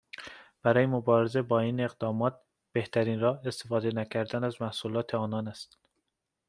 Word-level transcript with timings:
برای 0.63 0.85
مبارزه 0.85 1.41
با 1.41 1.59
این 1.59 1.79
اقدامات، 1.79 2.39
بهترین 2.71 3.19
راه، 3.19 3.41
استفاده 3.45 3.89
نکردن 3.93 4.43
از 4.43 4.61
محصولات 4.61 5.15
آنان 5.15 5.47
است. 5.47 5.77